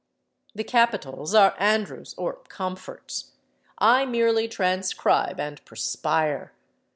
The 0.55 0.63
capitals 0.63 1.35
are 1.35 1.53
Andrew's—or 1.59 2.37
Comfort's. 2.49 3.33
I 3.77 4.03
merely 4.07 4.47
transcribe 4.47 5.39
and 5.39 5.63
perspire. 5.63 6.53